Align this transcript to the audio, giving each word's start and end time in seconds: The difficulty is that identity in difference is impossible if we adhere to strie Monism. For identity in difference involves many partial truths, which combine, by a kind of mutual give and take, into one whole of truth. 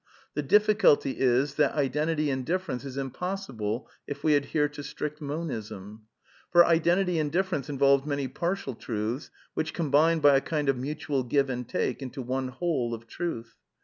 The 0.33 0.41
difficulty 0.41 1.19
is 1.19 1.53
that 1.57 1.75
identity 1.75 2.31
in 2.31 2.43
difference 2.43 2.85
is 2.85 2.97
impossible 2.97 3.87
if 4.07 4.23
we 4.23 4.33
adhere 4.33 4.67
to 4.67 4.81
strie 4.81 5.11
Monism. 5.19 6.07
For 6.49 6.65
identity 6.65 7.19
in 7.19 7.29
difference 7.29 7.69
involves 7.69 8.07
many 8.07 8.27
partial 8.27 8.73
truths, 8.73 9.29
which 9.53 9.75
combine, 9.75 10.17
by 10.17 10.35
a 10.35 10.41
kind 10.41 10.69
of 10.69 10.75
mutual 10.79 11.21
give 11.21 11.51
and 11.51 11.69
take, 11.69 12.01
into 12.01 12.23
one 12.23 12.47
whole 12.47 12.95
of 12.95 13.05
truth. 13.05 13.53